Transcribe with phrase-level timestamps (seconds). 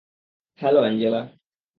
[0.59, 1.21] Hello, Angela!